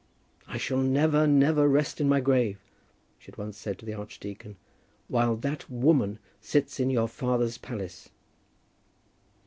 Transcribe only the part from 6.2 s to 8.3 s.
sits in your father's palace."